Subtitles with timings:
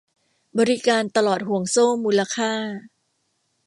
[0.59, 2.51] บริการตลอดห่วงโซ่มูลค่า